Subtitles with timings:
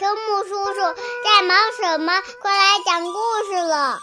[0.00, 0.80] 秋木叔叔
[1.22, 2.10] 在忙什么？
[2.40, 3.12] 快来讲故
[3.46, 3.98] 事了！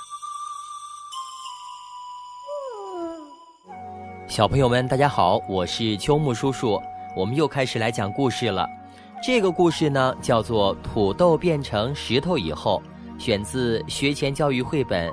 [4.28, 6.80] 小朋友们，大家好，我是秋木叔叔。
[7.16, 8.70] 我们又开始来讲故事了。
[9.24, 12.80] 这个故事呢，叫做《土豆变成石头以后》，
[13.20, 15.12] 选自学前教育绘本，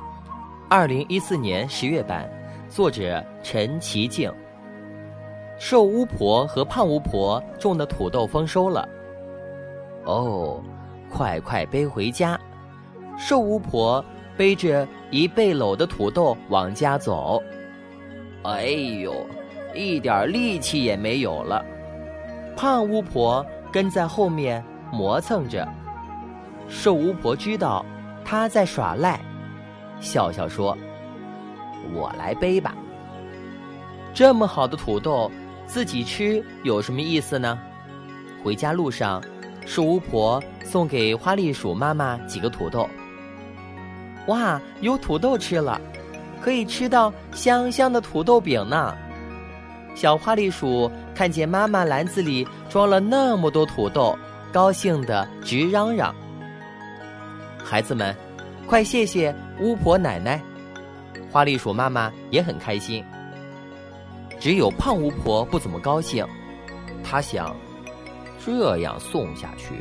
[0.69, 2.31] 二零一四年十月版，
[2.69, 4.31] 作者陈其静。
[5.59, 8.87] 瘦巫婆和胖巫婆种的土豆丰收了。
[10.05, 10.63] 哦。
[11.17, 12.37] 快快背回家！
[13.17, 14.05] 瘦巫婆
[14.37, 17.41] 背着一背篓的土豆往家走。
[18.43, 19.25] 哎呦，
[19.73, 21.65] 一点力气也没有了。
[22.57, 25.67] 胖巫婆跟在后面磨蹭着。
[26.69, 27.87] 瘦巫婆知道
[28.25, 29.21] 她在耍赖，
[30.01, 30.77] 笑笑说
[31.95, 32.75] ：“我来背吧。”
[34.13, 35.31] 这么好的土豆，
[35.65, 37.57] 自己吃有什么意思呢？
[38.43, 39.23] 回家路上。
[39.67, 42.89] 是巫婆送给花栗鼠妈妈几个土豆。
[44.27, 45.81] 哇，有土豆吃了，
[46.41, 48.97] 可以吃到香香的土豆饼呢！
[49.95, 54.19] 小花栗鼠看见妈妈篮子里装了那么多土豆，
[54.53, 56.15] 高兴的直嚷嚷
[57.63, 58.17] ：“孩子们，
[58.67, 60.41] 快谢谢巫婆奶奶！”
[61.31, 63.05] 花栗鼠妈妈也很开心。
[64.41, 66.27] 只有胖巫婆不怎么高兴，
[67.03, 67.55] 她想。
[68.45, 69.75] 这样送下去，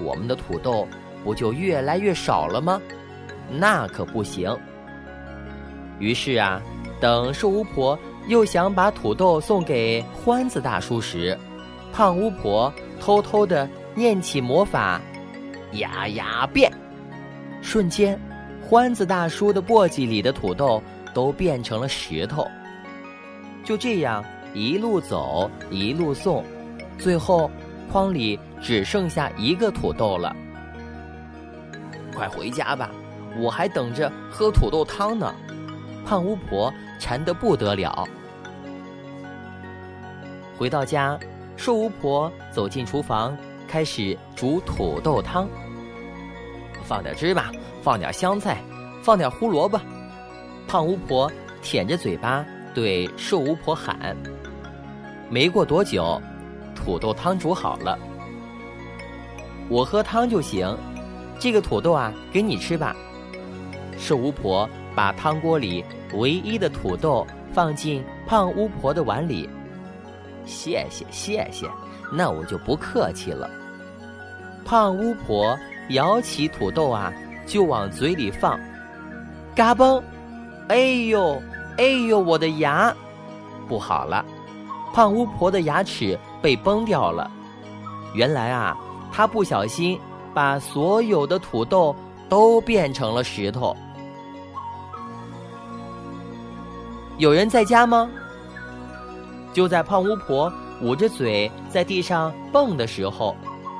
[0.00, 0.88] 我们的土豆
[1.22, 2.80] 不就越来越少了吗？
[3.48, 4.56] 那可不行。
[6.00, 6.60] 于是啊，
[7.00, 11.38] 等瘦巫婆又想把土豆送给欢子大叔时，
[11.92, 15.00] 胖巫婆偷偷的念起魔法，
[15.74, 16.72] 呀呀变，
[17.62, 18.20] 瞬间，
[18.60, 20.82] 欢子大叔的簸箕里的土豆
[21.14, 22.44] 都变成了石头。
[23.62, 26.44] 就这样一路走一路送，
[26.98, 27.48] 最后。
[27.94, 30.34] 筐里只剩下一个土豆了，
[32.12, 32.90] 快回家吧，
[33.38, 35.32] 我还等着喝土豆汤呢。
[36.04, 38.04] 胖巫婆馋得不得了。
[40.58, 41.16] 回到家，
[41.56, 45.48] 瘦巫婆走进厨房，开始煮土豆汤。
[46.82, 48.58] 放点芝麻，放点香菜，
[49.04, 49.80] 放点胡萝卜。
[50.66, 51.30] 胖巫婆
[51.62, 54.16] 舔着嘴巴对瘦巫婆喊。
[55.30, 56.20] 没过多久。
[56.84, 57.98] 土豆汤煮好了，
[59.70, 60.76] 我喝汤就行。
[61.38, 62.94] 这个土豆啊，给你吃吧。
[63.96, 69.48] 瘦巫婆把汤锅里唯一的土豆放进胖巫婆的碗里。
[70.44, 71.70] 谢谢谢谢，
[72.12, 73.48] 那我就不客气了。
[74.62, 75.58] 胖巫婆
[75.88, 77.10] 舀起土豆啊，
[77.46, 78.60] 就往嘴里放。
[79.54, 80.02] 嘎嘣！
[80.68, 81.40] 哎呦
[81.78, 82.94] 哎呦，我的牙！
[83.66, 84.22] 不好了，
[84.92, 86.18] 胖巫婆的牙齿。
[86.44, 87.30] 被崩掉了。
[88.12, 88.76] 原来啊，
[89.10, 89.98] 他不小心
[90.34, 91.96] 把所有的土豆
[92.28, 93.74] 都变成了石头。
[97.16, 98.10] 有人在家吗？
[99.54, 103.34] 就在胖巫婆捂着嘴在地上蹦的时候，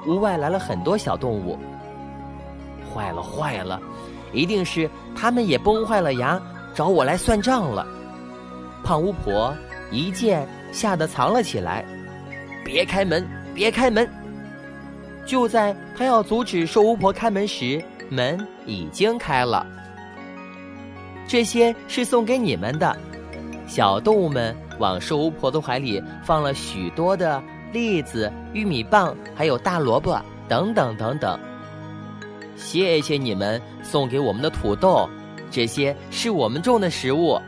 [0.06, 1.58] 屋外来了很多小动物。
[2.94, 3.78] 坏了坏了，
[4.32, 6.40] 一定是他们也崩坏了牙，
[6.74, 7.86] 找我来算账了。
[8.82, 9.54] 胖巫婆
[9.90, 11.84] 一见，吓得藏了起来。
[12.64, 13.26] 别开门！
[13.54, 14.08] 别开门！
[15.26, 19.66] 就在他要阻止瘦巫婆开门时，门已经开了。
[21.28, 22.96] 这些是送给你们的。
[23.66, 27.42] 小动物们往瘦巫婆的怀里放了许多的
[27.72, 31.38] 栗子、玉米棒，还有大萝卜等等等等。
[32.56, 35.08] 谢谢你们送给我们的土豆，
[35.50, 37.40] 这些是我们种的食物。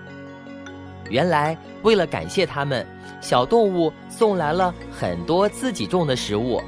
[1.10, 2.86] 原来，为了感谢他们，
[3.20, 6.62] 小动物送来了很多自己种的食物。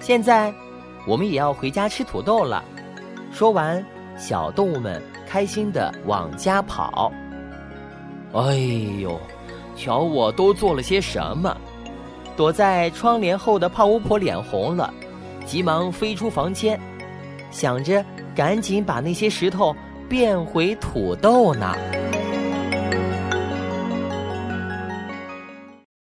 [0.00, 0.52] 现在，
[1.06, 2.64] 我们也要回家吃土豆了。
[3.32, 3.84] 说完，
[4.16, 7.12] 小动物们开心的往家跑。
[8.32, 8.54] 哎
[9.00, 9.20] 呦，
[9.76, 11.56] 瞧我都做了些什么！
[12.36, 14.92] 躲在窗帘后的胖巫婆脸红了，
[15.44, 16.80] 急忙飞出房间，
[17.50, 18.04] 想着
[18.34, 19.76] 赶紧把那些石头
[20.08, 21.76] 变回土豆呢。